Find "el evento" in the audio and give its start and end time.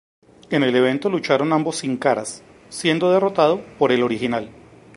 0.63-1.11